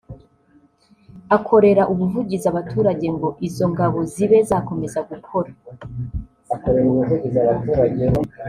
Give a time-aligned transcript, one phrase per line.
[1.37, 5.51] akorera ubuvugizi abaturage ngo izo ngabo zibe zakomeza gukora